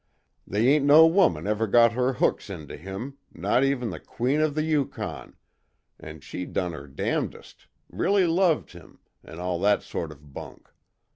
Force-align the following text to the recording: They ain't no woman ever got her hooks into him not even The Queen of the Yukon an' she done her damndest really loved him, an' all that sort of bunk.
They 0.47 0.67
ain't 0.67 0.83
no 0.85 1.05
woman 1.05 1.45
ever 1.45 1.67
got 1.67 1.91
her 1.91 2.13
hooks 2.13 2.49
into 2.49 2.75
him 2.75 3.19
not 3.31 3.63
even 3.63 3.91
The 3.91 3.99
Queen 3.99 4.41
of 4.41 4.55
the 4.55 4.63
Yukon 4.63 5.35
an' 5.99 6.21
she 6.21 6.47
done 6.47 6.71
her 6.73 6.87
damndest 6.87 7.67
really 7.87 8.25
loved 8.25 8.71
him, 8.71 8.97
an' 9.23 9.37
all 9.39 9.59
that 9.59 9.83
sort 9.83 10.11
of 10.11 10.33
bunk. 10.33 10.71